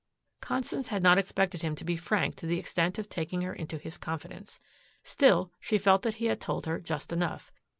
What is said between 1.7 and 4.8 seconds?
to be frank to the extent of taking her into his confidence.